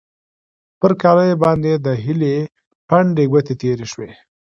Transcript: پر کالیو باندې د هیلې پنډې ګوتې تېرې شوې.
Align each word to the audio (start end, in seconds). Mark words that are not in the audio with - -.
پر 0.79 0.91
کالیو 1.01 1.41
باندې 1.43 1.71
د 1.75 1.87
هیلې 2.03 2.35
پنډې 2.89 3.25
ګوتې 3.31 3.53
تېرې 3.61 3.85
شوې. 3.91 4.09